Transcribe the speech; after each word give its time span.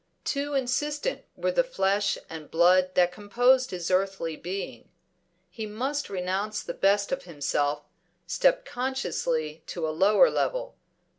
Too 0.23 0.55
insistent 0.55 1.25
were 1.35 1.51
the 1.51 1.63
flesh 1.63 2.17
and 2.27 2.49
blood 2.49 2.95
that 2.95 3.11
composed 3.11 3.69
his 3.69 3.91
earthly 3.91 4.35
being. 4.35 4.89
He 5.51 5.67
must 5.67 6.09
renounce 6.09 6.63
the 6.63 6.73
best 6.73 7.11
of 7.11 7.25
himself, 7.25 7.83
step 8.25 8.65
consciously 8.65 9.61
to 9.67 9.87
a 9.87 9.91
lower 9.93 10.31
level. 10.31 10.75